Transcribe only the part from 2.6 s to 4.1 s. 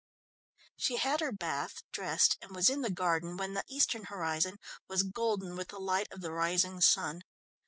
in the garden when the eastern